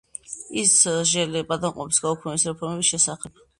[0.61, 3.47] იმ სჯელე ბატონყომობის გაუქმების რეფორმების სესახებ